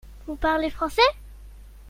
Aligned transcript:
Vous 0.25 0.33
parlez 0.35 0.71
français? 0.71 1.07